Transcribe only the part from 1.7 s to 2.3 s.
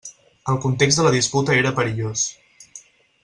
perillós.